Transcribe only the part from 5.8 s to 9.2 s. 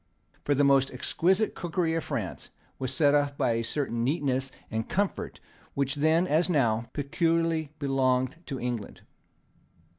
then, as now, peculiarly belonged to England.